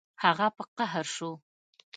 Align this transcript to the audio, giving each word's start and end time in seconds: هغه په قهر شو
هغه 0.23 0.47
په 0.55 0.63
قهر 0.77 1.05
شو 1.15 1.31